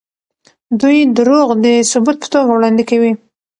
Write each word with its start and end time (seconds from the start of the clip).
دوی 0.79 0.97
دروغ 1.17 1.47
د 1.65 1.67
ثبوت 1.91 2.17
په 2.21 2.27
توګه 2.33 2.51
وړاندې 2.53 2.83
کوي. 2.89 3.11